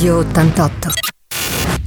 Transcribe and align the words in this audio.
Radio 0.00 0.16
88. 0.20 0.88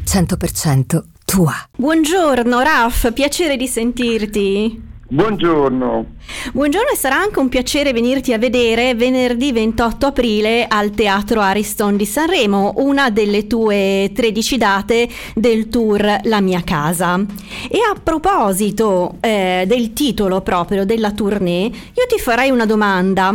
100% 0.05 1.03
tua. 1.25 1.51
Buongiorno 1.75 2.61
Raf, 2.61 3.11
piacere 3.11 3.57
di 3.57 3.65
sentirti. 3.65 4.81
Buongiorno. 5.07 6.05
Buongiorno 6.53 6.89
e 6.89 6.95
sarà 6.95 7.15
anche 7.15 7.39
un 7.39 7.49
piacere 7.49 7.91
venirti 7.91 8.31
a 8.31 8.37
vedere 8.37 8.93
venerdì 8.93 9.51
28 9.51 10.05
aprile 10.05 10.67
al 10.67 10.91
Teatro 10.91 11.41
Ariston 11.41 11.97
di 11.97 12.05
Sanremo, 12.05 12.75
una 12.77 13.09
delle 13.09 13.47
tue 13.47 14.11
13 14.13 14.57
date 14.59 15.09
del 15.33 15.67
tour 15.69 16.19
La 16.25 16.39
mia 16.39 16.61
casa. 16.63 17.15
E 17.17 17.79
a 17.79 17.99
proposito 17.99 19.15
eh, 19.21 19.63
del 19.65 19.91
titolo 19.93 20.41
proprio 20.41 20.85
della 20.85 21.13
tournée, 21.13 21.65
io 21.65 22.05
ti 22.07 22.19
farei 22.19 22.51
una 22.51 22.67
domanda. 22.67 23.29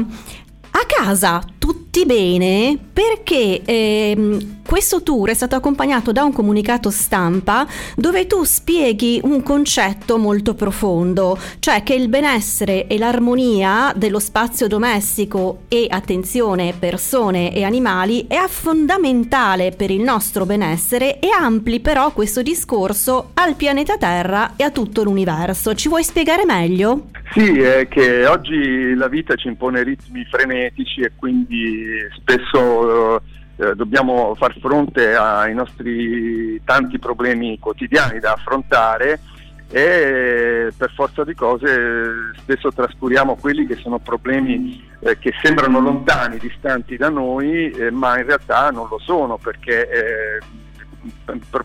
A 0.70 0.86
casa 0.86 1.42
tutti 1.58 2.06
bene 2.06 2.78
perché 2.92 3.62
ehm, 3.64 4.57
questo 4.68 5.02
tour 5.02 5.30
è 5.30 5.34
stato 5.34 5.56
accompagnato 5.56 6.12
da 6.12 6.24
un 6.24 6.32
comunicato 6.34 6.90
stampa 6.90 7.66
dove 7.96 8.26
tu 8.26 8.44
spieghi 8.44 9.18
un 9.24 9.42
concetto 9.42 10.18
molto 10.18 10.52
profondo, 10.54 11.38
cioè 11.58 11.82
che 11.82 11.94
il 11.94 12.08
benessere 12.08 12.86
e 12.86 12.98
l'armonia 12.98 13.94
dello 13.96 14.18
spazio 14.18 14.66
domestico 14.68 15.60
e 15.68 15.86
attenzione 15.88 16.74
persone 16.78 17.54
e 17.54 17.62
animali 17.62 18.26
è 18.28 18.44
fondamentale 18.46 19.70
per 19.70 19.90
il 19.90 20.02
nostro 20.02 20.44
benessere 20.44 21.18
e 21.18 21.28
ampli 21.30 21.80
però 21.80 22.12
questo 22.12 22.42
discorso 22.42 23.30
al 23.34 23.54
pianeta 23.54 23.96
Terra 23.96 24.52
e 24.56 24.64
a 24.64 24.70
tutto 24.70 25.02
l'universo. 25.02 25.74
Ci 25.74 25.88
vuoi 25.88 26.04
spiegare 26.04 26.44
meglio? 26.44 27.06
Sì, 27.32 27.58
è 27.58 27.88
che 27.88 28.26
oggi 28.26 28.92
la 28.94 29.08
vita 29.08 29.34
ci 29.34 29.48
impone 29.48 29.82
ritmi 29.82 30.26
frenetici 30.30 31.00
e 31.00 31.12
quindi 31.16 31.96
spesso 32.18 33.22
eh, 33.58 33.74
dobbiamo 33.74 34.34
far 34.36 34.56
fronte 34.58 35.14
ai 35.14 35.52
nostri 35.52 36.62
tanti 36.64 36.98
problemi 36.98 37.58
quotidiani 37.58 38.20
da 38.20 38.32
affrontare 38.32 39.20
e 39.70 40.72
per 40.74 40.90
forza 40.94 41.24
di 41.24 41.34
cose 41.34 42.32
spesso 42.38 42.72
trascuriamo 42.72 43.36
quelli 43.36 43.66
che 43.66 43.76
sono 43.76 43.98
problemi 43.98 44.82
eh, 45.00 45.18
che 45.18 45.32
sembrano 45.42 45.80
lontani, 45.80 46.38
distanti 46.38 46.96
da 46.96 47.10
noi, 47.10 47.70
eh, 47.70 47.90
ma 47.90 48.18
in 48.18 48.26
realtà 48.26 48.70
non 48.70 48.86
lo 48.88 48.98
sono 48.98 49.36
perché 49.36 49.88
eh, 49.90 50.38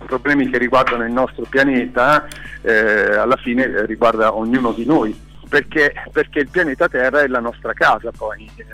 problemi 0.05 0.49
che 0.49 0.57
riguardano 0.57 1.05
il 1.05 1.13
nostro 1.13 1.45
pianeta 1.47 2.27
eh, 2.61 3.15
alla 3.15 3.37
fine 3.37 3.85
riguarda 3.85 4.35
ognuno 4.35 4.71
di 4.71 4.85
noi 4.85 5.31
perché, 5.53 5.93
perché, 6.11 6.39
il 6.39 6.49
pianeta 6.49 6.87
Terra 6.87 7.21
è 7.21 7.27
la 7.27 7.39
nostra 7.39 7.73
casa 7.73 8.11
poi, 8.11 8.49
eh, 8.55 8.65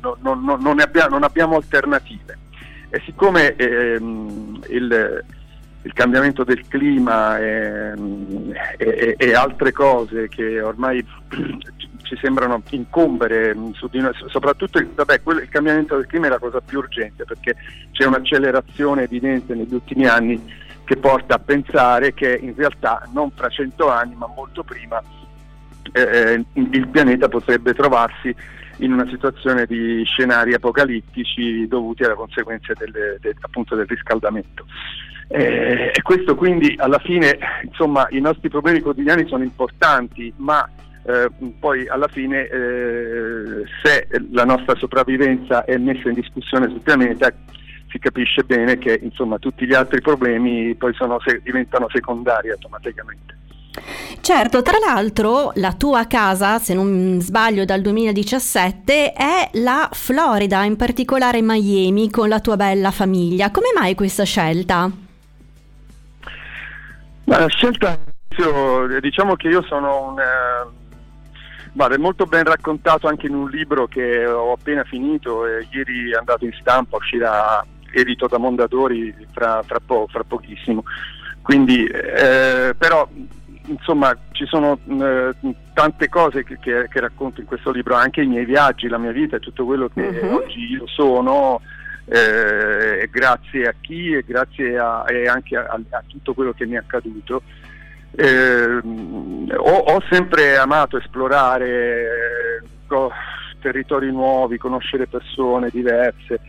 non, 0.00 0.16
non, 0.42 0.58
non, 0.62 0.80
abbiamo, 0.80 1.10
non, 1.10 1.24
abbiamo, 1.24 1.56
alternative. 1.56 2.38
E 2.94 3.00
siccome 3.06 3.56
ehm, 3.56 4.60
il, 4.68 5.24
il, 5.80 5.92
cambiamento 5.94 6.44
del 6.44 6.68
clima 6.68 7.38
e, 7.38 7.94
e, 8.76 9.14
e, 9.16 9.34
altre 9.34 9.72
cose 9.72 10.28
che 10.28 10.60
ormai 10.60 11.02
ci 12.02 12.18
sembrano 12.20 12.62
incombere 12.68 13.56
su 13.72 13.88
di 13.88 13.98
noi, 13.98 14.12
soprattutto 14.26 14.76
il, 14.76 14.90
vabbè, 14.94 15.22
quello, 15.22 15.40
il 15.40 15.48
cambiamento 15.48 15.96
del 15.96 16.06
clima 16.06 16.26
è 16.26 16.28
la 16.28 16.38
cosa 16.38 16.60
più 16.60 16.80
urgente 16.80 17.24
perché 17.24 17.56
c'è 17.92 18.04
un'accelerazione 18.04 19.04
evidente 19.04 19.54
negli 19.54 19.72
ultimi 19.72 20.04
anni 20.04 20.38
che 20.84 20.98
porta 20.98 21.36
a 21.36 21.38
pensare 21.38 22.12
che 22.12 22.38
in 22.42 22.54
realtà 22.54 23.08
non 23.14 23.30
fra 23.30 23.48
cento 23.48 23.88
anni 23.88 24.14
ma 24.16 24.26
molto 24.26 24.62
prima 24.64 25.02
eh, 25.92 26.44
il 26.52 26.88
pianeta 26.88 27.28
potrebbe 27.28 27.72
trovarsi 27.72 28.36
in 28.78 28.92
una 28.92 29.06
situazione 29.08 29.66
di 29.66 30.02
scenari 30.04 30.54
apocalittici 30.54 31.66
dovuti 31.66 32.04
alle 32.04 32.14
conseguenze 32.14 32.74
del, 32.76 33.18
del, 33.20 33.34
appunto 33.40 33.74
del 33.74 33.86
riscaldamento. 33.86 34.66
Eh, 35.28 35.92
e 35.94 36.02
questo 36.02 36.34
quindi 36.34 36.74
alla 36.78 36.98
fine, 36.98 37.38
insomma, 37.64 38.06
i 38.10 38.20
nostri 38.20 38.48
problemi 38.48 38.80
quotidiani 38.80 39.26
sono 39.26 39.42
importanti, 39.42 40.32
ma 40.36 40.68
eh, 41.04 41.28
poi 41.58 41.88
alla 41.88 42.08
fine 42.08 42.46
eh, 42.48 43.64
se 43.82 44.08
la 44.30 44.44
nostra 44.44 44.74
sopravvivenza 44.76 45.64
è 45.64 45.76
messa 45.78 46.08
in 46.08 46.14
discussione 46.14 46.68
sul 46.68 46.80
pianeta 46.80 47.32
si 47.92 47.98
capisce 47.98 48.42
bene 48.42 48.78
che 48.78 48.98
insomma, 49.02 49.38
tutti 49.38 49.66
gli 49.66 49.74
altri 49.74 50.00
problemi 50.00 50.74
poi 50.74 50.94
sono, 50.94 51.20
se, 51.24 51.40
diventano 51.42 51.88
secondari 51.90 52.50
automaticamente. 52.50 53.36
Certo, 54.20 54.62
tra 54.62 54.78
l'altro 54.78 55.52
la 55.56 55.72
tua 55.72 56.06
casa, 56.06 56.58
se 56.58 56.74
non 56.74 57.18
sbaglio 57.20 57.64
dal 57.64 57.80
2017, 57.80 59.12
è 59.12 59.50
la 59.54 59.88
Florida, 59.92 60.64
in 60.64 60.76
particolare 60.76 61.40
Miami, 61.42 62.10
con 62.10 62.28
la 62.28 62.40
tua 62.40 62.56
bella 62.56 62.90
famiglia. 62.90 63.50
Come 63.50 63.68
mai 63.74 63.94
questa 63.94 64.24
scelta? 64.24 64.90
La 67.24 67.46
scelta, 67.46 67.98
diciamo 69.00 69.34
che 69.36 69.48
io 69.48 69.62
sono 69.62 70.10
un... 70.10 70.18
Eh, 70.18 71.98
molto 71.98 72.26
ben 72.26 72.44
raccontato 72.44 73.08
anche 73.08 73.26
in 73.26 73.34
un 73.34 73.48
libro 73.48 73.86
che 73.86 74.26
ho 74.26 74.52
appena 74.52 74.84
finito 74.84 75.46
e 75.46 75.66
ieri 75.70 76.10
è 76.10 76.16
andato 76.16 76.44
in 76.44 76.52
stampa, 76.60 76.96
uscirà 76.96 77.64
edito 77.92 78.26
da 78.26 78.38
Mondadori 78.38 79.14
fra, 79.32 79.62
fra, 79.62 79.78
po- 79.84 80.06
fra 80.10 80.22
pochissimo. 80.24 80.82
Quindi, 81.40 81.84
eh, 81.86 82.74
però 82.76 83.08
insomma 83.66 84.16
ci 84.32 84.46
sono 84.46 84.78
eh, 84.86 85.34
tante 85.72 86.08
cose 86.08 86.44
che, 86.44 86.58
che, 86.58 86.88
che, 86.88 87.00
racconto 87.00 87.40
in 87.40 87.46
questo 87.46 87.70
libro, 87.70 87.94
anche 87.94 88.22
i 88.22 88.26
miei 88.26 88.44
viaggi, 88.44 88.88
la 88.88 88.98
mia 88.98 89.12
vita 89.12 89.36
e 89.36 89.40
tutto 89.40 89.64
quello 89.64 89.88
che 89.88 90.00
uh-huh. 90.00 90.34
oggi 90.34 90.72
io 90.72 90.86
sono, 90.86 91.60
eh, 92.06 93.08
grazie 93.10 93.68
a 93.68 93.74
chi 93.80 94.12
e 94.12 94.24
grazie 94.26 94.78
a, 94.78 95.04
e 95.06 95.26
anche 95.26 95.56
a, 95.56 95.80
a, 95.90 96.02
tutto 96.06 96.34
quello 96.34 96.52
che 96.52 96.66
mi 96.66 96.74
è 96.74 96.78
accaduto. 96.78 97.42
Eh, 98.14 98.64
ho, 99.56 99.76
ho, 99.76 100.02
sempre 100.10 100.58
amato 100.58 100.98
esplorare 100.98 101.68
eh, 101.68 102.62
territori 103.60 104.10
nuovi, 104.10 104.58
conoscere 104.58 105.06
persone 105.06 105.70
diverse. 105.70 106.40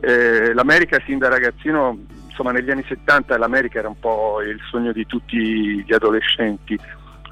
Eh, 0.00 0.54
L'America 0.54 0.98
sin 1.04 1.18
da 1.18 1.28
ragazzino 1.28 1.98
insomma 2.30 2.52
negli 2.52 2.70
anni 2.70 2.84
70 2.86 3.36
l'America 3.36 3.80
era 3.80 3.88
un 3.88 3.98
po' 3.98 4.40
il 4.40 4.58
sogno 4.70 4.92
di 4.92 5.04
tutti 5.04 5.84
gli 5.84 5.92
adolescenti, 5.92 6.78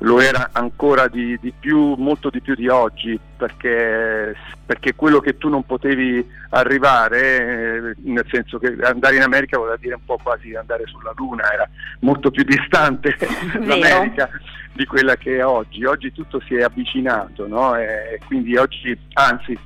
lo 0.00 0.20
era 0.20 0.50
ancora 0.52 1.08
di, 1.08 1.38
di 1.40 1.52
più, 1.58 1.94
molto 1.96 2.30
di 2.30 2.40
più 2.40 2.54
di 2.54 2.68
oggi, 2.68 3.18
perché, 3.36 4.34
perché, 4.64 4.94
quello 4.94 5.18
che 5.20 5.38
tu 5.38 5.48
non 5.48 5.64
potevi 5.64 6.24
arrivare, 6.50 7.20
eh, 7.20 7.94
nel 8.04 8.26
senso 8.30 8.58
che 8.58 8.76
andare 8.82 9.16
in 9.16 9.22
America 9.22 9.58
voleva 9.58 9.76
dire 9.76 9.94
un 9.94 10.04
po' 10.04 10.18
quasi 10.22 10.54
andare 10.54 10.84
sulla 10.86 11.12
Luna, 11.16 11.50
era 11.52 11.68
molto 12.00 12.30
più 12.30 12.44
distante 12.44 13.16
l'America 13.58 14.30
di 14.72 14.84
quella 14.86 15.16
che 15.16 15.38
è 15.38 15.44
oggi. 15.44 15.84
Oggi 15.84 16.12
tutto 16.12 16.40
si 16.46 16.54
è 16.54 16.62
avvicinato, 16.62 17.48
no? 17.48 17.74
e 17.76 18.20
quindi 18.26 18.56
oggi, 18.56 18.96
anzi, 19.14 19.58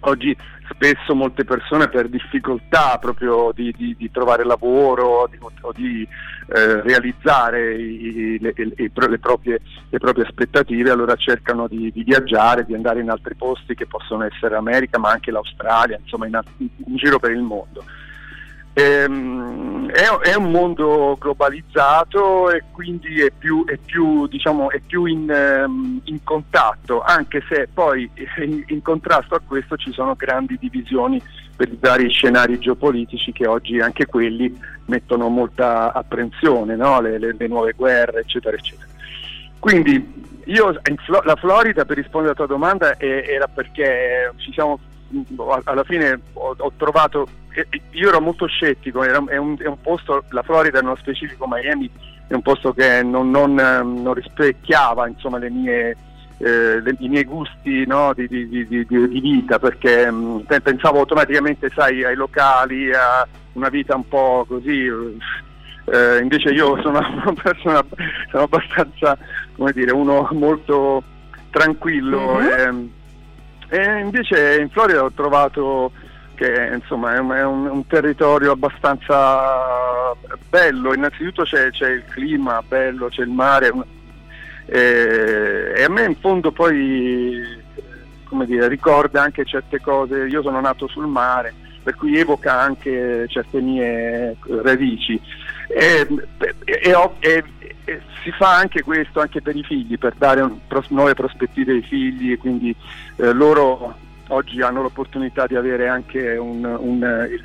oggi 0.00 0.36
spesso 0.70 1.14
molte 1.14 1.44
persone 1.44 1.88
per 1.88 2.08
difficoltà 2.08 2.98
proprio 2.98 3.52
di, 3.54 3.72
di, 3.76 3.94
di 3.96 4.10
trovare 4.10 4.44
lavoro 4.44 5.28
di, 5.30 5.38
o 5.40 5.72
di 5.72 6.06
eh, 6.48 6.82
realizzare 6.82 7.74
i, 7.74 8.38
le, 8.40 8.52
le, 8.54 8.72
le, 8.76 9.18
proprie, 9.18 9.60
le, 9.88 9.98
proprie, 9.98 10.24
aspettative 10.24 10.90
allora 10.90 11.14
cercano 11.16 11.66
di, 11.68 11.90
viaggiare, 12.04 12.64
di 12.64 12.74
andare 12.74 13.00
in 13.00 13.10
altri 13.10 13.34
posti 13.34 13.74
che 13.74 13.86
possono 13.86 14.24
essere 14.24 14.54
l'America 14.54 14.98
ma 14.98 15.10
anche 15.10 15.30
l'Australia, 15.30 15.98
insomma 16.00 16.26
in, 16.26 16.40
in 16.58 16.96
giro 16.96 17.18
per 17.18 17.30
il 17.30 17.42
mondo. 17.42 17.84
Ehm, 18.78 19.90
è, 19.90 20.04
è, 20.04 20.34
un 20.36 20.52
mondo 20.52 21.16
globalizzato 21.18 22.48
e 22.52 22.62
quindi 22.70 23.20
è 23.20 23.32
più, 23.36 23.64
è 23.66 23.76
più, 23.76 24.28
diciamo, 24.28 24.70
è 24.70 24.78
più 24.78 25.04
in, 25.06 25.28
um, 25.28 26.00
in, 26.04 26.22
contatto, 26.22 27.02
anche 27.02 27.42
se 27.48 27.68
poi 27.74 28.08
in, 28.36 28.62
in, 28.68 28.80
contrasto 28.80 29.34
a 29.34 29.40
questo 29.44 29.76
ci 29.76 29.90
sono 29.92 30.14
grandi 30.14 30.56
divisioni 30.60 31.20
per 31.56 31.72
i 31.72 31.78
vari 31.80 32.08
scenari 32.08 32.60
geopolitici 32.60 33.32
che 33.32 33.48
oggi 33.48 33.80
anche 33.80 34.06
quelli 34.06 34.56
mettono 34.84 35.28
molta 35.28 35.92
apprensione, 35.92 36.76
no? 36.76 37.00
le, 37.00 37.18
le, 37.18 37.34
le, 37.36 37.48
nuove 37.48 37.72
guerre, 37.72 38.20
eccetera, 38.20 38.56
eccetera. 38.56 38.86
Quindi 39.58 40.26
io, 40.44 40.80
la 41.24 41.34
Florida, 41.34 41.84
per 41.84 41.96
rispondere 41.96 42.32
alla 42.36 42.46
tua 42.46 42.54
domanda, 42.54 42.96
era 42.96 43.48
perché 43.48 44.32
ci 44.36 44.52
siamo 44.52 44.78
alla 45.64 45.84
fine 45.84 46.20
ho, 46.34 46.54
ho 46.56 46.72
trovato, 46.76 47.26
io 47.90 48.08
ero 48.08 48.20
molto 48.20 48.46
scettico, 48.46 49.02
era, 49.02 49.22
è, 49.28 49.36
un, 49.36 49.56
è, 49.58 49.66
un, 49.66 49.80
posto, 49.80 50.24
la 50.30 50.42
Florida 50.42 50.80
nello 50.80 50.96
specifico 50.96 51.46
Miami 51.48 51.90
è 52.26 52.34
un 52.34 52.42
posto 52.42 52.72
che 52.74 53.02
non, 53.02 53.30
non, 53.30 53.54
non 53.54 54.12
rispecchiava 54.12 55.08
insomma, 55.08 55.38
le 55.38 55.50
mie, 55.50 55.96
eh, 56.38 56.80
le, 56.80 56.94
i 56.98 57.08
miei 57.08 57.24
gusti 57.24 57.86
no, 57.86 58.12
di, 58.14 58.28
di, 58.28 58.46
di, 58.46 58.66
di, 58.66 59.20
vita 59.20 59.58
perché 59.58 60.10
mh, 60.10 60.44
pensavo 60.62 61.00
automaticamente 61.00 61.70
sai, 61.74 62.04
ai 62.04 62.14
locali, 62.14 62.92
a 62.92 63.26
una 63.54 63.70
vita 63.70 63.96
un 63.96 64.06
po' 64.06 64.44
così. 64.46 64.86
Eh, 65.90 66.18
invece 66.20 66.50
io 66.50 66.78
sono 66.82 66.98
una 67.24 67.32
persona 67.42 67.82
sono 68.30 68.42
abbastanza 68.42 69.16
come 69.56 69.72
dire 69.72 69.90
uno 69.90 70.28
molto 70.32 71.02
tranquillo 71.50 72.34
mm-hmm. 72.34 72.50
e, 72.50 72.88
e 73.68 74.00
invece 74.00 74.60
in 74.60 74.68
Florida 74.70 75.04
ho 75.04 75.12
trovato 75.12 75.92
che 76.34 76.70
insomma 76.72 77.14
è 77.14 77.18
un, 77.18 77.30
è 77.32 77.44
un, 77.44 77.86
territorio 77.86 78.52
abbastanza 78.52 80.14
bello, 80.48 80.94
innanzitutto 80.94 81.42
c'è, 81.42 81.70
c'è, 81.70 81.90
il 81.90 82.04
clima 82.04 82.62
bello, 82.66 83.08
c'è 83.08 83.22
il 83.22 83.30
mare 83.30 83.72
eh, 84.66 85.72
e 85.76 85.82
a 85.82 85.88
me 85.90 86.04
in 86.04 86.16
fondo 86.16 86.52
poi 86.52 87.66
come 88.28 88.46
dire, 88.46 88.68
ricorda 88.68 89.22
anche 89.22 89.44
certe 89.44 89.80
cose, 89.80 90.26
io 90.26 90.42
sono 90.42 90.60
nato 90.60 90.86
sul 90.86 91.06
mare, 91.06 91.54
per 91.82 91.96
cui 91.96 92.16
evoca 92.18 92.60
anche 92.60 93.26
certe 93.28 93.60
mie 93.60 94.36
radici. 94.62 95.20
E, 95.68 96.06
e, 96.64 96.94
e, 97.20 97.44
e, 97.84 98.00
si 98.22 98.30
fa 98.32 98.56
anche 98.56 98.82
questo 98.82 99.20
anche 99.20 99.42
per 99.42 99.54
i 99.54 99.62
figli, 99.62 99.98
per 99.98 100.14
dare 100.16 100.40
un, 100.40 100.58
nuove 100.88 101.14
prospettive 101.14 101.72
ai 101.72 101.82
figli, 101.82 102.38
quindi 102.38 102.74
eh, 103.16 103.32
loro 103.32 103.94
oggi 104.28 104.60
hanno 104.60 104.82
l'opportunità 104.82 105.46
di 105.46 105.56
avere 105.56 105.88
anche 105.88 106.36
un, 106.36 106.64
un, 106.64 107.28
il, 107.30 107.44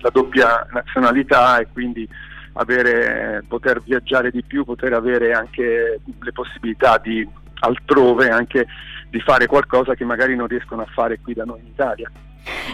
la 0.00 0.10
doppia 0.10 0.66
nazionalità 0.72 1.58
e 1.58 1.68
quindi 1.72 2.08
avere, 2.54 3.44
poter 3.46 3.82
viaggiare 3.82 4.30
di 4.30 4.42
più, 4.42 4.64
poter 4.64 4.92
avere 4.92 5.32
anche 5.32 6.00
le 6.20 6.32
possibilità 6.32 6.98
di 6.98 7.26
altrove 7.60 8.30
anche 8.30 8.66
di 9.08 9.20
fare 9.20 9.46
qualcosa 9.46 9.94
che 9.94 10.04
magari 10.04 10.34
non 10.34 10.46
riescono 10.46 10.82
a 10.82 10.86
fare 10.86 11.18
qui 11.20 11.34
da 11.34 11.44
noi 11.44 11.60
in 11.60 11.66
Italia. 11.66 12.10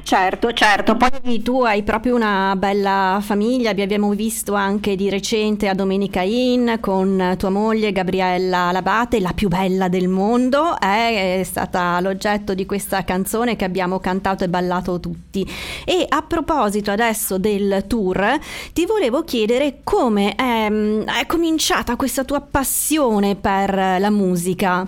Certo, 0.02 0.52
certo, 0.52 0.96
poi 0.96 1.42
tu 1.42 1.62
hai 1.62 1.82
proprio 1.82 2.14
una 2.14 2.54
bella 2.56 3.18
famiglia, 3.20 3.72
vi 3.72 3.82
abbiamo 3.82 4.10
visto 4.10 4.54
anche 4.54 4.94
di 4.94 5.10
recente 5.10 5.68
a 5.68 5.74
Domenica 5.74 6.22
Inn 6.22 6.74
con 6.78 7.34
tua 7.36 7.50
moglie 7.50 7.90
Gabriella 7.90 8.70
Labate, 8.70 9.18
la 9.18 9.32
più 9.32 9.48
bella 9.48 9.88
del 9.88 10.06
mondo, 10.06 10.78
è 10.78 11.40
stata 11.44 11.98
l'oggetto 12.00 12.54
di 12.54 12.66
questa 12.66 13.02
canzone 13.02 13.56
che 13.56 13.64
abbiamo 13.64 13.98
cantato 13.98 14.44
e 14.44 14.48
ballato 14.48 15.00
tutti. 15.00 15.44
E 15.84 16.06
a 16.08 16.22
proposito 16.22 16.92
adesso 16.92 17.36
del 17.38 17.84
tour, 17.88 18.38
ti 18.72 18.86
volevo 18.86 19.24
chiedere 19.24 19.80
come 19.82 20.36
è, 20.36 20.70
è 20.70 21.26
cominciata 21.26 21.96
questa 21.96 22.22
tua 22.22 22.40
passione 22.40 23.34
per 23.34 23.74
la 23.74 24.10
musica. 24.10 24.86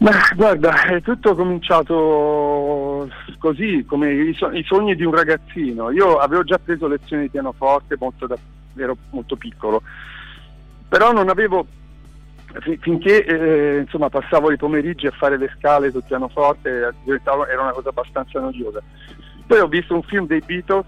Ma 0.00 0.12
guarda, 0.34 0.84
è 0.84 1.02
tutto 1.02 1.34
cominciato 1.34 3.06
così, 3.38 3.84
come 3.86 4.10
i, 4.10 4.34
so- 4.34 4.50
i, 4.50 4.64
sogni 4.64 4.94
di 4.96 5.04
un 5.04 5.14
ragazzino. 5.14 5.90
Io 5.90 6.16
avevo 6.16 6.42
già 6.42 6.58
preso 6.58 6.86
lezioni 6.86 7.24
di 7.24 7.28
pianoforte 7.28 7.96
molto 8.00 8.26
da- 8.26 8.38
ero 8.76 8.96
molto 9.10 9.36
piccolo, 9.36 9.82
però 10.88 11.12
non 11.12 11.28
avevo, 11.28 11.66
fin- 12.60 12.78
finché 12.80 13.26
eh, 13.26 13.80
insomma, 13.80 14.08
passavo 14.08 14.50
i 14.50 14.56
pomeriggi 14.56 15.06
a 15.06 15.10
fare 15.10 15.36
le 15.36 15.52
scale 15.58 15.90
sul 15.90 16.04
pianoforte, 16.06 16.70
era 16.70 17.62
una 17.62 17.72
cosa 17.72 17.90
abbastanza 17.90 18.40
noiosa. 18.40 18.80
Poi 19.46 19.58
ho 19.58 19.68
visto 19.68 19.94
un 19.94 20.02
film 20.04 20.26
dei 20.26 20.40
Beatles 20.40 20.86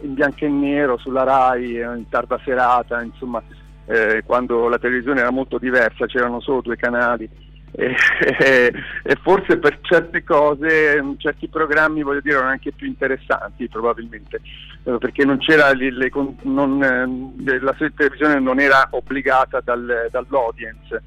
in 0.00 0.14
bianco 0.14 0.46
e 0.46 0.48
nero 0.48 0.96
sulla 0.96 1.24
Rai, 1.24 1.74
in 1.74 2.06
tarda 2.08 2.40
serata, 2.42 3.02
insomma, 3.02 3.42
eh, 3.84 4.22
quando 4.24 4.66
la 4.70 4.78
televisione 4.78 5.20
era 5.20 5.30
molto 5.30 5.58
diversa, 5.58 6.06
c'erano 6.06 6.40
solo 6.40 6.62
due 6.62 6.76
canali 6.76 7.44
e, 7.78 8.72
e, 9.02 9.16
forse 9.20 9.58
per 9.58 9.78
certe 9.82 10.24
cose, 10.24 11.02
certi 11.18 11.46
programmi 11.48 12.02
voglio 12.02 12.20
dire 12.20 12.36
erano 12.36 12.50
anche 12.50 12.72
più 12.72 12.86
interessanti 12.86 13.68
probabilmente, 13.68 14.40
eh, 14.84 14.96
perché 14.98 15.26
non 15.26 15.38
c'era 15.38 15.72
le, 15.74 15.90
le, 15.90 16.10
non, 16.42 16.82
eh, 16.82 17.60
la 17.60 17.76
televisione 17.94 18.40
non 18.40 18.60
era 18.60 18.88
obbligata 18.90 19.60
dal, 19.60 20.08
dall'audience. 20.10 21.02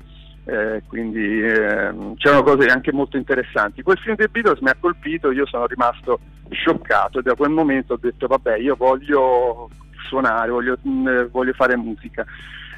Eh, 0.46 0.82
quindi 0.88 1.44
eh, 1.44 1.94
c'erano 2.16 2.44
cose 2.44 2.68
anche 2.68 2.92
molto 2.92 3.18
interessanti. 3.18 3.84
Quel 3.84 4.00
film 4.00 4.16
dei 4.16 4.30
Beatles 4.30 4.62
mi 4.62 4.70
ha 4.70 4.76
colpito, 4.80 5.32
io 5.32 5.46
sono 5.46 5.68
rimasto 5.68 6.20
scioccato 6.50 7.20
e 7.20 7.22
da 7.22 7.36
quel 7.36 7.52
momento 7.52 7.94
ho 7.94 8.00
detto 8.02 8.26
vabbè 8.26 8.58
io 8.58 8.76
voglio 8.76 9.70
suonare, 10.08 10.50
voglio, 10.50 10.78
mh, 10.82 10.90
mm, 10.90 11.26
voglio 11.32 11.54
fare 11.54 11.78
musica. 11.78 12.26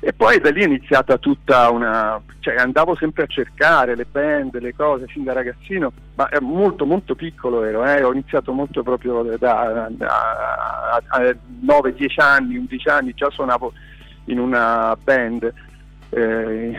E 0.04 0.14
poi 0.14 0.40
da 0.40 0.50
lì 0.50 0.62
è 0.62 0.66
iniziata 0.66 1.20
tutta 1.20 1.70
una... 1.70 2.20
cioè 2.40 2.56
andavo 2.56 2.96
sempre 2.96 3.24
a 3.24 3.28
cercare 3.28 3.96
le 3.96 4.06
band, 4.10 4.60
le 4.60 4.74
cose 4.74 5.06
fin 5.06 5.24
da 5.24 5.32
ragazzino, 5.32 5.92
ma 6.16 6.28
molto 6.40 6.88
molto 6.88 7.14
piccolo 7.14 7.64
ero, 7.64 7.86
eh? 7.86 8.02
ho 8.02 8.12
iniziato 8.12 8.52
molto 8.52 8.82
proprio 8.82 9.22
da, 9.38 9.88
da 9.92 11.00
9-10 11.64 12.06
anni, 12.18 12.58
11 12.58 12.90
anni, 12.90 13.14
già 13.14 13.30
suonavo 13.30 13.74
in 14.26 14.40
una 14.40 14.98
band. 15.04 15.54
Eh, 16.14 16.76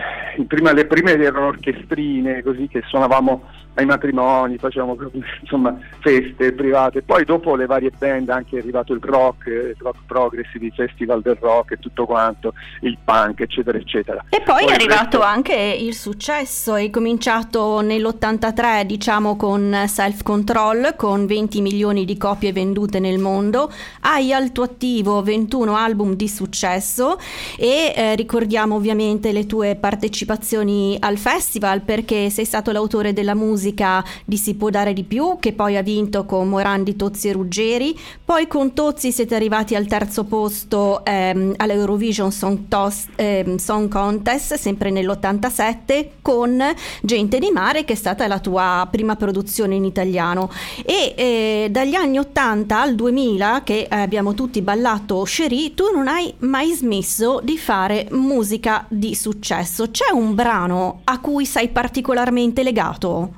prima, 0.46 0.72
le 0.72 0.84
prime 0.84 1.12
erano 1.12 1.46
orchestrine 1.46 2.42
così 2.42 2.68
che 2.68 2.82
suonavamo 2.86 3.42
ai 3.74 3.86
matrimoni, 3.86 4.58
facevamo 4.58 4.96
insomma, 5.40 5.76
feste 6.00 6.52
private, 6.52 7.02
poi 7.02 7.24
dopo 7.24 7.56
le 7.56 7.66
varie 7.66 7.90
band 7.96 8.28
anche 8.28 8.56
è 8.56 8.60
arrivato 8.60 8.92
il 8.92 9.00
rock, 9.02 9.46
il 9.46 9.76
rock 9.78 10.00
progressive, 10.06 10.66
il 10.66 10.72
festival 10.74 11.22
del 11.22 11.38
rock 11.40 11.72
e 11.72 11.78
tutto 11.78 12.04
quanto, 12.04 12.52
il 12.80 12.98
punk 13.02 13.40
eccetera 13.40 13.78
eccetera. 13.78 14.24
E 14.28 14.42
poi, 14.42 14.64
poi 14.64 14.72
è 14.72 14.74
arrivato 14.74 15.18
resto... 15.18 15.22
anche 15.22 15.54
il 15.54 15.94
successo, 15.94 16.74
hai 16.74 16.90
cominciato 16.90 17.80
nell'83 17.80 18.82
diciamo 18.82 19.36
con 19.36 19.84
Self 19.86 20.22
Control 20.22 20.94
con 20.96 21.24
20 21.24 21.62
milioni 21.62 22.04
di 22.04 22.18
copie 22.18 22.52
vendute 22.52 22.98
nel 22.98 23.18
mondo, 23.18 23.72
hai 24.02 24.34
al 24.34 24.52
tuo 24.52 24.64
attivo 24.64 25.22
21 25.22 25.74
album 25.74 26.14
di 26.14 26.28
successo 26.28 27.16
e 27.56 27.94
eh, 27.96 28.14
ricordiamo 28.16 28.74
ovviamente 28.74 29.21
le 29.30 29.46
tue 29.46 29.76
partecipazioni 29.76 30.96
al 30.98 31.18
festival 31.18 31.82
perché 31.82 32.28
sei 32.30 32.44
stato 32.44 32.72
l'autore 32.72 33.12
della 33.12 33.34
musica 33.34 33.50
musica 33.52 34.04
di 34.24 34.36
Si 34.36 34.54
può 34.54 34.70
dare 34.70 34.92
di 34.92 35.04
più, 35.04 35.36
che 35.38 35.52
poi 35.52 35.76
ha 35.76 35.82
vinto 35.82 36.24
con 36.24 36.48
Morandi, 36.48 36.96
Tozzi 36.96 37.28
e 37.28 37.32
Ruggeri. 37.32 37.98
Poi 38.24 38.46
con 38.46 38.72
Tozzi 38.72 39.12
siete 39.12 39.34
arrivati 39.34 39.74
al 39.74 39.86
terzo 39.86 40.24
posto 40.24 41.04
ehm, 41.04 41.54
all'Eurovision 41.56 42.32
Song, 42.32 42.68
Tos, 42.68 43.06
ehm, 43.16 43.56
Song 43.56 43.88
Contest, 43.88 44.54
sempre 44.54 44.90
nell'87, 44.90 46.08
con 46.22 46.62
Gente 47.02 47.38
di 47.38 47.50
Mare, 47.50 47.84
che 47.84 47.92
è 47.92 47.96
stata 47.96 48.26
la 48.26 48.38
tua 48.38 48.88
prima 48.90 49.16
produzione 49.16 49.74
in 49.74 49.84
italiano. 49.84 50.50
E 50.84 51.14
eh, 51.16 51.68
dagli 51.70 51.94
anni 51.94 52.18
80 52.18 52.80
al 52.80 52.94
2000, 52.94 53.62
che 53.64 53.86
eh, 53.90 53.96
abbiamo 53.96 54.34
tutti 54.34 54.62
ballato 54.62 55.22
Cherie, 55.24 55.74
tu 55.74 55.84
non 55.94 56.08
hai 56.08 56.32
mai 56.38 56.72
smesso 56.72 57.40
di 57.42 57.58
fare 57.58 58.08
musica 58.10 58.86
di 58.88 59.11
successo. 59.14 59.90
C'è 59.90 60.12
un 60.12 60.34
brano 60.34 61.00
a 61.04 61.20
cui 61.20 61.44
sei 61.44 61.68
particolarmente 61.68 62.62
legato? 62.62 63.32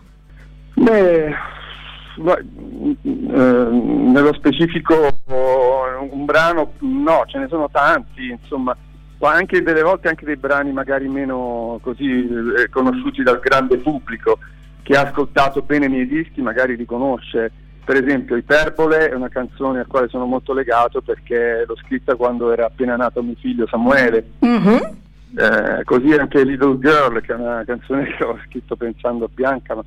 Beh, 0.75 1.27
eh, 1.27 1.35
nello 3.03 4.33
specifico 4.35 5.09
un 5.27 6.25
brano 6.25 6.73
no, 6.81 7.25
ce 7.27 7.39
ne 7.39 7.49
sono 7.49 7.69
tanti, 7.71 8.29
insomma, 8.29 8.77
anche 9.21 9.63
delle 9.63 9.83
volte 9.83 10.09
anche 10.09 10.25
dei 10.25 10.37
brani 10.37 10.73
magari 10.73 11.09
meno 11.09 11.79
così 11.83 12.29
eh, 12.29 12.69
conosciuti 12.69 13.23
dal 13.23 13.41
grande 13.41 13.79
pubblico 13.79 14.39
che 14.83 14.97
ha 14.97 15.09
ascoltato 15.09 15.63
bene 15.63 15.87
i 15.87 15.89
miei 15.89 16.07
dischi 16.07 16.43
magari 16.43 16.77
li 16.77 16.85
conosce. 16.85 17.51
Per 17.85 18.03
esempio 18.03 18.37
Iperbole 18.37 19.11
è 19.11 19.15
una 19.15 19.29
canzone 19.29 19.81
al 19.81 19.87
quale 19.87 20.09
sono 20.09 20.25
molto 20.27 20.53
legato 20.53 21.01
perché 21.03 21.65
l'ho 21.67 21.77
scritta 21.77 22.17
quando 22.17 22.53
era 22.53 22.67
appena 22.67 22.97
nato 22.97 23.23
mio 23.23 23.35
figlio 23.39 23.67
Samuele. 23.67 24.33
Mm-hmm. 24.45 24.79
Eh, 25.37 25.83
così 25.85 26.13
anche 26.13 26.45
Little 26.45 26.79
Girl, 26.79 27.21
che 27.21 27.33
è 27.33 27.37
una 27.37 27.65
canzone 27.65 28.05
che 28.17 28.25
ho 28.25 28.39
scritto 28.47 28.77
pensando 28.77 29.25
a 29.25 29.31
Bianca, 29.33 29.75
ma 29.75 29.83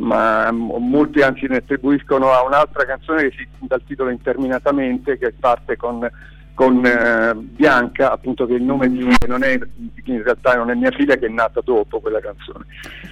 ma 0.00 0.50
molti 0.50 1.20
anzi 1.20 1.46
ne 1.46 1.56
attribuiscono 1.56 2.30
a 2.30 2.42
un'altra 2.42 2.84
canzone 2.84 3.28
che 3.28 3.36
si 3.36 3.48
dal 3.66 3.82
titolo 3.84 4.10
Interminatamente 4.10 5.18
che 5.18 5.32
parte 5.38 5.76
con, 5.76 6.08
con 6.54 6.84
eh, 6.84 7.34
Bianca, 7.34 8.10
appunto 8.10 8.46
che 8.46 8.54
il 8.54 8.62
nome 8.62 8.90
di 8.90 9.06
non 9.26 9.42
è 9.42 9.58
in 10.04 10.22
realtà 10.22 10.54
non 10.54 10.70
è 10.70 10.74
mia 10.74 10.90
figlia 10.90 11.16
che 11.16 11.26
è 11.26 11.30
nata 11.30 11.60
dopo 11.62 12.00
quella 12.00 12.20
canzone. 12.20 12.64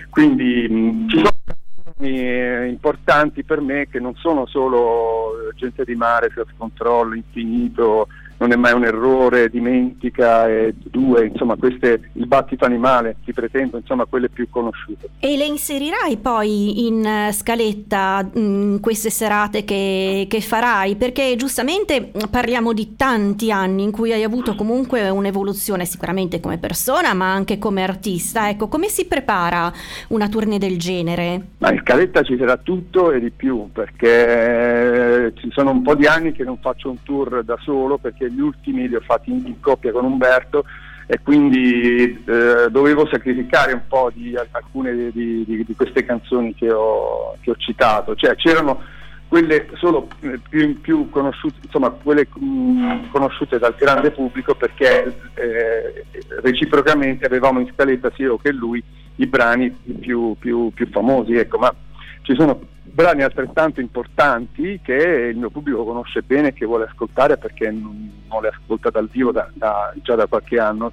Quindi 0.08 0.66
mh, 0.68 1.08
ci 1.10 1.16
sono 1.16 1.30
canzoni 1.44 2.20
eh, 2.20 2.66
importanti 2.68 3.44
per 3.44 3.60
me 3.60 3.88
che 3.88 4.00
non 4.00 4.14
sono 4.16 4.46
solo 4.46 5.32
Gente 5.56 5.84
di 5.84 5.94
mare, 5.94 6.30
self 6.34 6.50
control, 6.56 7.16
infinito, 7.16 8.06
non 8.38 8.52
è 8.52 8.56
mai 8.56 8.72
un 8.72 8.84
errore, 8.84 9.48
dimentica, 9.48 10.48
e 10.48 10.74
due, 10.76 11.26
insomma 11.26 11.56
queste, 11.56 12.10
il 12.12 12.26
battito 12.26 12.64
animale, 12.64 13.16
ti 13.24 13.32
pretendo, 13.32 13.76
insomma 13.76 14.04
quelle 14.04 14.28
più 14.28 14.48
conosciute. 14.48 15.08
E 15.18 15.36
le 15.36 15.44
inserirai 15.44 16.16
poi 16.18 16.86
in 16.86 17.04
uh, 17.04 17.32
scaletta 17.32 18.22
mh, 18.22 18.40
mm, 18.40 18.76
queste 18.78 19.10
serate 19.10 19.64
che, 19.64 20.26
che, 20.28 20.40
farai? 20.40 20.96
Perché 20.96 21.34
giustamente 21.36 22.12
parliamo 22.30 22.72
di 22.72 22.94
tanti 22.96 23.50
anni 23.50 23.82
in 23.82 23.90
cui 23.90 24.12
hai 24.12 24.22
avuto 24.22 24.54
comunque 24.54 25.08
un'evoluzione 25.08 25.84
sicuramente 25.84 26.40
come 26.40 26.58
persona 26.58 27.14
ma 27.14 27.32
anche 27.32 27.58
come 27.58 27.82
artista, 27.82 28.48
ecco 28.48 28.68
come 28.68 28.88
si 28.88 29.06
prepara 29.06 29.72
una 30.08 30.28
tournée 30.28 30.58
del 30.58 30.78
genere? 30.78 31.40
Ma 31.58 31.72
in 31.72 31.80
scaletta 31.80 32.22
ci 32.22 32.36
sarà 32.38 32.56
tutto 32.56 33.10
e 33.10 33.20
di 33.20 33.30
più 33.30 33.68
perché 33.72 35.26
eh, 35.26 35.32
ci 35.34 35.50
sono 35.50 35.70
un 35.70 35.82
po' 35.82 35.94
di 35.94 36.06
anni 36.06 36.32
che 36.32 36.44
non 36.44 36.58
faccio 36.58 36.90
un 36.90 37.02
tour 37.02 37.42
da 37.42 37.56
solo 37.60 37.98
perché 37.98 38.27
gli 38.30 38.40
ultimi 38.40 38.88
li 38.88 38.94
ho 38.94 39.00
fatti 39.00 39.30
in, 39.30 39.60
coppia 39.60 39.92
con 39.92 40.04
Umberto 40.04 40.64
e 41.06 41.20
quindi 41.22 42.22
eh, 42.26 42.68
dovevo 42.70 43.08
sacrificare 43.10 43.72
un 43.72 43.82
po' 43.88 44.10
di 44.12 44.36
alcune 44.50 45.10
di, 45.10 45.44
di, 45.44 45.64
di 45.64 45.74
queste 45.74 46.04
canzoni 46.04 46.54
che 46.54 46.70
ho, 46.70 47.34
che 47.40 47.50
ho, 47.50 47.56
citato. 47.56 48.14
Cioè, 48.14 48.36
c'erano 48.36 48.82
quelle 49.26 49.68
solo 49.74 50.08
eh, 50.20 50.38
più, 50.48 50.78
più 50.80 51.08
conosciute, 51.08 51.56
insomma, 51.62 51.88
quelle 51.90 52.28
mh, 52.30 52.44
mm, 52.44 53.10
conosciute 53.10 53.58
dal 53.58 53.74
grande 53.74 54.10
pubblico 54.10 54.54
perché 54.54 55.14
eh, 55.34 56.04
reciprocamente 56.42 57.24
avevamo 57.24 57.60
in 57.60 57.70
scaletta 57.72 58.10
sia 58.14 58.26
io 58.26 58.36
che 58.36 58.52
lui 58.52 58.82
i 59.16 59.26
brani 59.26 59.70
più, 59.70 60.34
più, 60.38 60.70
più 60.74 60.88
famosi, 60.90 61.34
ecco, 61.34 61.58
ma 61.58 61.74
ci 62.22 62.34
sono 62.34 62.60
brani 62.82 63.22
altrettanto 63.22 63.80
importanti 63.80 64.80
che 64.82 64.92
il 64.92 65.36
mio 65.36 65.50
pubblico 65.50 65.84
conosce 65.84 66.22
bene 66.22 66.48
e 66.48 66.52
che 66.52 66.66
vuole 66.66 66.84
ascoltare 66.84 67.36
perché 67.36 67.70
non, 67.70 68.10
non 68.28 68.42
le 68.42 68.48
ascolta 68.48 68.90
dal 68.90 69.08
vivo 69.08 69.30
da, 69.30 69.48
da, 69.54 69.92
già 70.02 70.14
da 70.14 70.26
qualche 70.26 70.58
anno 70.58 70.92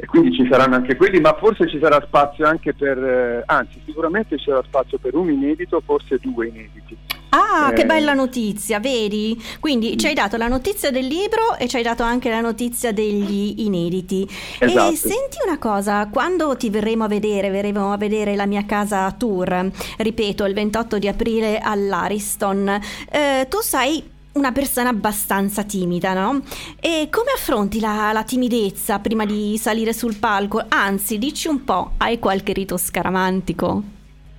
e 0.00 0.06
quindi 0.06 0.32
ci 0.32 0.46
saranno 0.48 0.76
anche 0.76 0.94
quelli, 0.94 1.18
ma 1.18 1.34
forse 1.36 1.68
ci 1.68 1.80
sarà 1.82 2.00
spazio 2.06 2.46
anche 2.46 2.72
per, 2.72 2.96
eh, 2.96 3.42
anzi 3.46 3.82
sicuramente 3.84 4.38
ci 4.38 4.44
sarà 4.44 4.62
spazio 4.64 4.96
per 4.98 5.16
un 5.16 5.28
inedito, 5.28 5.82
forse 5.84 6.18
due 6.22 6.46
inediti. 6.46 6.96
Ah, 7.30 7.70
eh, 7.70 7.74
che 7.74 7.84
bella 7.84 8.12
notizia, 8.12 8.78
vedi? 8.78 9.36
Quindi 9.58 9.98
ci 9.98 10.06
hai 10.06 10.14
dato 10.14 10.36
la 10.36 10.46
notizia 10.46 10.92
del 10.92 11.04
libro 11.04 11.56
e 11.58 11.66
ci 11.66 11.76
hai 11.76 11.82
dato 11.82 12.04
anche 12.04 12.30
la 12.30 12.40
notizia 12.40 12.92
degli 12.92 13.54
inediti. 13.56 14.24
Esatto. 14.60 14.92
E 14.92 14.96
senti 14.96 15.38
una 15.44 15.58
cosa, 15.58 16.08
quando 16.12 16.56
ti 16.56 16.70
verremo 16.70 17.02
a 17.02 17.08
vedere, 17.08 17.50
verremo 17.50 17.92
a 17.92 17.96
vedere 17.96 18.36
la 18.36 18.46
mia 18.46 18.64
casa 18.64 19.10
tour, 19.10 19.68
ripeto, 19.96 20.44
il 20.44 20.54
28 20.54 20.98
di 20.98 21.08
aprile 21.08 21.58
all'Ariston, 21.58 22.68
eh, 23.10 23.46
tu 23.48 23.58
sai 23.62 24.16
una 24.32 24.52
persona 24.52 24.90
abbastanza 24.90 25.64
timida, 25.64 26.14
no? 26.14 26.42
E 26.80 27.08
come 27.10 27.30
affronti 27.34 27.80
la, 27.80 28.10
la, 28.12 28.22
timidezza 28.22 28.98
prima 28.98 29.24
di 29.24 29.56
salire 29.58 29.92
sul 29.92 30.16
palco? 30.16 30.64
Anzi, 30.68 31.18
dici 31.18 31.48
un 31.48 31.64
po', 31.64 31.92
hai 31.98 32.18
qualche 32.18 32.52
rito 32.52 32.76
scaramantico? 32.76 33.82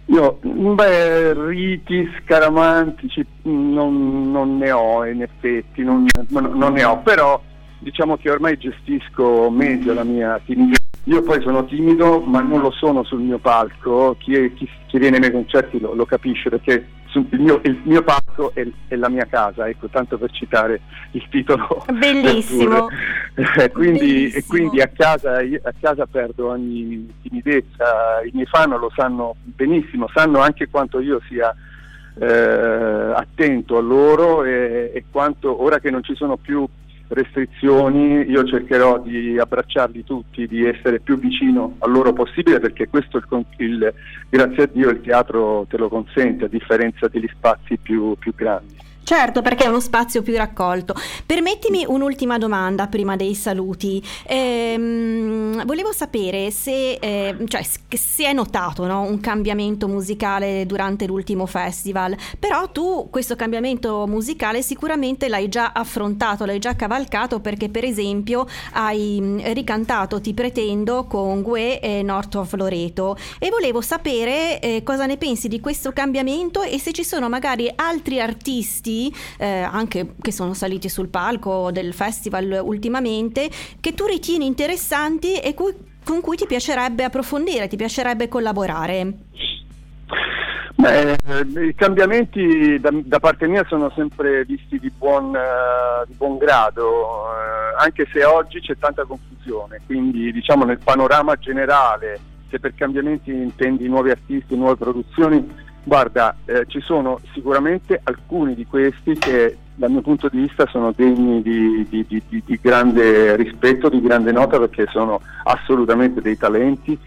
Io, 0.06 0.40
beh, 0.42 1.34
riti 1.48 2.10
scaramantici 2.20 3.24
non, 3.44 4.32
non 4.32 4.58
ne 4.58 4.72
ho 4.72 5.06
in 5.06 5.22
effetti, 5.22 5.84
non, 5.84 6.08
non, 6.30 6.74
ne 6.74 6.84
ho, 6.84 6.98
però 7.00 7.40
diciamo 7.78 8.18
che 8.18 8.32
ormai 8.32 8.58
gestisco 8.58 9.50
meglio 9.52 9.94
la 9.94 10.04
mia 10.04 10.40
timidezza. 10.44 10.78
Io 11.06 11.22
poi 11.22 11.42
sono 11.42 11.66
timido, 11.66 12.20
ma 12.22 12.42
non 12.42 12.60
lo 12.60 12.72
sono 12.72 13.04
sul 13.04 13.22
mio 13.22 13.38
palco, 13.38 14.16
chi, 14.20 14.52
chi, 14.56 14.68
chi 14.88 14.98
viene 14.98 15.16
ai 15.16 15.22
miei 15.22 15.32
concerti 15.32 15.80
lo, 15.80 15.94
lo 15.94 16.06
capisce 16.06 16.50
perché 16.50 16.86
il 17.14 17.40
mio, 17.40 17.60
il 17.64 17.80
mio 17.84 18.04
palco 18.04 18.52
è, 18.54 18.68
è, 18.88 18.96
la 18.96 19.10
mia 19.10 19.26
casa, 19.26 19.68
ecco, 19.68 19.88
tanto 19.88 20.18
per 20.18 20.32
citare 20.32 20.82
il 21.12 21.26
titolo. 21.30 21.86
Bellissimo. 21.92 22.88
Eh, 23.40 23.72
quindi, 23.72 24.00
Bellissimo. 24.00 24.38
E 24.38 24.44
quindi 24.46 24.82
a 24.82 24.88
casa, 24.94 25.38
a 25.38 25.74
casa, 25.80 26.06
perdo 26.06 26.50
ogni 26.50 27.10
timidezza, 27.22 28.22
i 28.26 28.32
miei 28.34 28.46
fan 28.48 28.72
lo 28.72 28.92
sanno 28.94 29.36
benissimo, 29.44 30.10
sanno 30.14 30.40
anche 30.42 30.68
quanto 30.68 31.00
io 31.00 31.22
sia 31.30 31.56
eh, 32.20 33.14
attento 33.16 33.78
a 33.78 33.82
loro 33.82 34.44
e, 34.44 34.92
e 34.94 35.06
quanto 35.10 35.64
ora 35.64 35.80
che 35.80 35.90
non 35.90 36.04
ci 36.04 36.16
sono 36.16 36.36
più 36.36 36.68
restrizioni, 37.10 38.30
io 38.30 38.44
cercherò 38.44 39.00
di 39.00 39.38
abbracciarli 39.38 40.04
tutti, 40.04 40.48
di 40.48 40.66
essere 40.66 41.00
più 41.00 41.18
vicino 41.18 41.76
a 41.80 41.88
loro 41.88 42.14
possibile 42.14 42.60
perché 42.60 42.88
questo 42.88 43.18
il, 43.18 43.46
il, 43.58 43.94
grazie 44.30 44.64
a 44.64 44.70
Dio 44.72 44.90
il 44.90 45.02
teatro 45.02 45.66
te 45.68 45.78
lo 45.78 45.90
consente 45.90 46.46
a 46.46 46.48
differenza 46.48 47.08
degli 47.08 47.30
spazi 47.34 47.78
più, 47.78 48.16
più 48.18 48.34
grandi. 48.36 48.89
Certo, 49.04 49.42
perché 49.42 49.64
è 49.64 49.68
uno 49.68 49.80
spazio 49.80 50.22
più 50.22 50.36
raccolto. 50.36 50.94
Permettimi 51.26 51.84
un'ultima 51.88 52.38
domanda 52.38 52.86
prima 52.86 53.16
dei 53.16 53.34
saluti. 53.34 54.04
Ehm, 54.28 55.66
volevo 55.66 55.92
sapere 55.92 56.52
se, 56.52 56.94
eh, 56.94 57.36
cioè, 57.48 57.66
si 57.90 58.24
è 58.24 58.34
notato 58.34 58.86
no, 58.86 59.02
un 59.02 59.20
cambiamento 59.20 59.88
musicale 59.88 60.66
durante 60.68 61.08
l'ultimo 61.08 61.48
festival, 61.48 62.16
però 62.38 62.70
tu 62.70 63.08
questo 63.10 63.36
cambiamento 63.36 64.06
musicale 64.06 64.62
sicuramente 64.62 65.28
l'hai 65.28 65.50
già 65.50 65.72
affrontato, 65.74 66.46
l'hai 66.46 66.60
già 66.60 66.76
cavalcato 66.76 67.40
perché 67.40 67.70
per 67.70 67.86
esempio 67.86 68.46
hai 68.74 69.18
mm, 69.20 69.40
ricantato 69.54 70.22
Ti 70.22 70.34
pretendo 70.36 71.06
con 71.06 71.42
Gue 71.42 71.80
e 71.80 72.04
North 72.04 72.36
of 72.36 72.54
Loreto 72.54 73.18
e 73.40 73.50
volevo 73.50 73.82
sapere 73.82 74.60
eh, 74.60 74.84
cosa 74.84 75.08
ne 75.08 75.18
pensi 75.18 75.48
di 75.48 75.60
questo 75.60 75.92
cambiamento 75.94 76.62
e 76.62 76.78
se 76.78 76.92
ci 76.92 77.04
sono 77.04 77.28
magari 77.28 77.72
altri 77.76 78.20
artisti 78.90 79.14
eh, 79.38 79.62
anche 79.62 80.16
che 80.20 80.32
sono 80.32 80.54
saliti 80.54 80.90
sul 80.90 81.10
palco 81.10 81.72
del 81.72 81.94
festival 81.94 82.62
ultimamente, 82.64 83.50
che 83.80 83.94
tu 83.94 84.06
ritieni 84.06 84.46
interessanti 84.46 85.40
e 85.40 85.54
cui, 85.54 85.74
con 86.04 86.22
cui 86.22 86.36
ti 86.36 86.48
piacerebbe 86.48 87.04
approfondire, 87.04 87.68
ti 87.68 87.78
piacerebbe 87.78 88.28
collaborare? 88.28 89.14
Beh, 90.76 91.18
I 91.68 91.76
cambiamenti 91.76 92.80
da, 92.80 92.90
da, 92.94 93.20
parte 93.20 93.48
mia 93.48 93.66
sono 93.68 93.92
sempre 93.94 94.46
visti 94.46 94.80
di 94.80 94.90
buon, 94.98 95.26
uh, 95.36 96.08
di 96.08 96.14
buon 96.14 96.38
grado, 96.38 96.88
uh, 96.88 97.82
anche 97.82 98.08
se 98.10 98.24
oggi 98.24 98.62
c'è 98.62 98.78
tanta 98.78 99.04
confusione, 99.04 99.82
quindi 99.86 100.32
diciamo 100.32 100.64
nel 100.64 100.80
panorama 100.82 101.36
generale, 101.36 102.18
se 102.50 102.62
per 102.62 102.76
cambiamenti 102.76 103.30
intendi 103.30 103.90
nuovi 103.90 104.12
artisti, 104.12 104.56
nuove 104.56 104.78
produzioni, 104.78 105.46
Guarda, 105.84 106.36
eh, 106.46 106.66
ci 106.68 106.82
sono 106.82 107.20
sicuramente 107.34 108.00
alcuni 108.04 108.54
di 108.54 108.66
questi 108.66 109.14
che 109.18 109.58
dal 109.76 109.90
mio 109.90 110.02
punto 110.02 110.28
di 110.28 110.42
vista 110.42 110.68
sono 110.68 110.92
degni 110.92 111.42
di, 111.42 111.88
di, 111.90 112.06
di, 112.06 112.22
di, 112.46 112.60
grande 112.62 113.38
rispetto, 113.38 113.88
di 113.88 114.02
grande 114.02 114.34
nota 114.34 114.60
perché 114.60 114.86
sono 114.92 115.22
assolutamente 115.46 116.22
dei 116.22 116.38
talenti, 116.38 117.00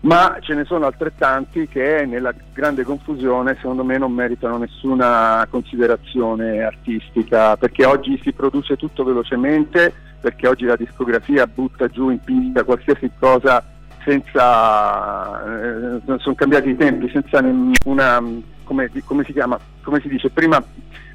ma 0.00 0.38
ce 0.40 0.54
ne 0.54 0.64
sono 0.64 0.86
altrettanti 0.86 1.68
che 1.68 2.06
nella 2.06 2.32
grande 2.52 2.82
confusione 2.82 3.56
secondo 3.56 3.84
me 3.84 3.98
non 3.98 4.12
meritano 4.12 4.56
nessuna 4.56 5.46
considerazione 5.50 6.62
artistica 6.62 7.56
perché 7.58 7.84
oggi 7.84 8.18
si 8.22 8.32
produce 8.32 8.76
tutto 8.76 9.04
velocemente, 9.04 9.92
perché 10.18 10.48
oggi 10.48 10.64
la 10.64 10.76
discografia 10.76 11.46
butta 11.46 11.88
giù 11.88 12.08
in 12.08 12.20
pista 12.24 12.64
qualsiasi 12.64 13.10
cosa 13.18 13.62
senza, 14.08 15.44
eh, 15.44 16.18
sono 16.18 16.34
cambiati 16.34 16.70
i 16.70 16.76
tempi, 16.76 17.10
senza 17.10 17.44
una, 17.84 18.22
come, 18.64 18.90
come, 19.04 19.24
si 19.24 19.34
chiama, 19.34 19.58
come 19.82 20.00
si 20.00 20.08
dice, 20.08 20.30
prima 20.30 20.62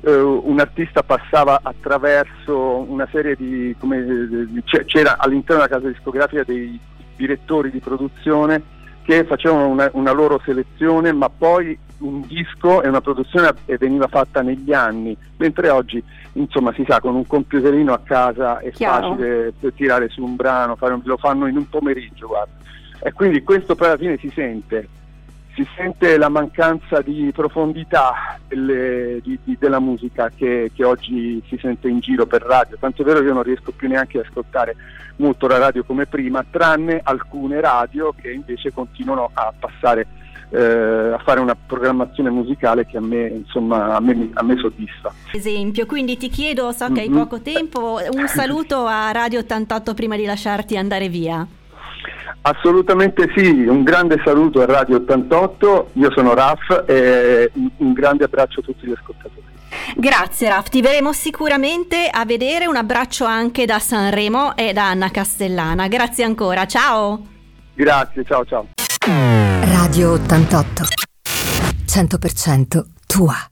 eh, 0.02 0.16
un 0.16 0.60
artista 0.60 1.02
passava 1.02 1.60
attraverso 1.64 2.86
una 2.88 3.08
serie 3.12 3.36
di, 3.36 3.76
come, 3.80 4.52
c'era 4.86 5.18
all'interno 5.18 5.64
della 5.64 5.76
casa 5.76 5.88
discografica 5.88 6.44
dei 6.44 6.80
direttori 7.16 7.72
di 7.72 7.80
produzione 7.80 8.62
che 9.02 9.26
facevano 9.26 9.68
una, 9.68 9.90
una, 9.94 10.12
loro 10.12 10.40
selezione, 10.46 11.12
ma 11.12 11.30
poi 11.30 11.78
un 12.00 12.22
disco 12.22 12.82
e 12.84 12.88
una 12.88 13.02
produzione 13.02 13.54
veniva 13.80 14.08
fatta 14.08 14.42
negli 14.42 14.72
anni, 14.72 15.18
mentre 15.38 15.70
oggi 15.70 16.02
insomma 16.34 16.72
si 16.74 16.86
sa 16.88 17.02
con 17.02 17.16
un 17.16 17.28
computerino 17.28 17.92
a 17.92 18.00
casa 18.02 18.60
è 18.60 18.72
Chiaro. 18.72 19.10
facile 19.10 19.54
tirare 19.76 20.10
su 20.10 20.24
un 20.24 20.36
brano, 20.36 20.78
un, 20.80 21.02
lo 21.04 21.18
fanno 21.18 21.48
in 21.48 21.58
un 21.58 21.68
pomeriggio, 21.68 22.28
guarda 22.28 22.62
e 23.02 23.12
quindi 23.14 23.44
questo 23.44 23.76
poi 23.76 23.88
alla 23.88 23.98
fine 23.98 24.18
si 24.18 24.32
sente, 24.34 24.88
si 25.56 25.68
sente 25.76 26.18
la 26.18 26.30
mancanza 26.30 27.02
di 27.02 27.32
profondità 27.34 28.40
delle, 28.48 29.20
di, 29.22 29.38
di, 29.44 29.58
della 29.60 29.80
musica 29.80 30.32
che, 30.36 30.72
che, 30.74 30.84
oggi 30.84 31.42
si 31.48 31.58
sente 31.62 31.88
in 31.88 32.00
giro 32.00 32.26
per 32.26 32.42
radio, 32.42 32.78
tanto 32.80 33.02
è 33.02 33.06
vero 33.06 33.20
che 33.20 33.26
io 33.26 33.34
non 33.34 33.44
riesco 33.44 33.72
più 33.72 33.88
neanche 33.88 34.20
ad 34.20 34.26
ascoltare 34.26 34.76
molto 35.18 35.48
la 35.48 35.58
radio 35.58 35.84
come 35.84 36.06
prima, 36.06 36.44
tranne 36.50 37.00
alcune 37.04 37.62
radio 37.62 38.14
che 38.20 38.32
invece 38.32 38.74
continuano 38.74 39.30
a 39.34 39.54
passare 39.58 40.08
eh, 40.54 41.14
a 41.14 41.18
fare 41.18 41.40
una 41.40 41.56
programmazione 41.56 42.30
musicale 42.30 42.86
che 42.86 42.98
a 42.98 43.02
me, 43.02 43.26
insomma, 43.28 43.96
a 43.96 44.00
me, 44.00 44.30
a 44.34 44.44
me 44.44 44.56
soddisfa. 44.58 45.12
Esempio, 45.32 45.88
quindi 45.88 46.16
ti 46.16 46.30
chiedo, 46.30 46.72
so 46.72 46.92
che 46.92 47.02
hai 47.02 47.10
mm-hmm. 47.10 47.18
poco 47.18 47.42
tempo, 47.42 48.00
un 48.12 48.28
saluto 48.28 48.86
a 48.86 49.12
Radio 49.12 49.40
88 49.40 49.94
prima 49.96 50.16
di 50.16 50.26
lasciarti 50.26 50.78
andare 50.78 51.10
via. 51.10 51.46
Assolutamente 52.46 53.32
sì, 53.36 53.48
un 53.48 53.84
grande 53.84 54.22
saluto 54.24 54.62
a 54.62 54.66
Radio 54.66 54.98
88, 54.98 55.92
io 55.94 56.12
sono 56.12 56.34
Raf 56.34 56.84
e 56.86 57.50
un 57.78 57.94
grande 57.94 58.26
abbraccio 58.26 58.60
a 58.60 58.64
tutti 58.64 58.86
gli 58.86 58.92
ascoltatori. 58.92 59.42
Grazie 59.96 60.50
Raf, 60.50 60.68
ti 60.68 60.82
verremo 60.82 61.14
sicuramente 61.14 62.10
a 62.12 62.26
vedere, 62.26 62.68
un 62.68 62.76
abbraccio 62.76 63.24
anche 63.24 63.66
da 63.66 63.80
Sanremo 63.80 64.58
e 64.58 64.74
da 64.74 64.90
Anna 64.90 65.10
Castellana, 65.10 65.88
grazie 65.88 66.26
ancora, 66.26 66.66
ciao! 66.66 67.26
Grazie, 67.76 68.26
ciao 68.26 68.46
ciao. 68.46 68.68
Radio 69.62 70.12
88, 70.12 70.84
100% 71.86 72.84
tua. 73.08 73.48